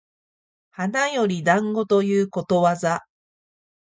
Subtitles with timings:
[0.71, 3.05] 花より団子ということわざ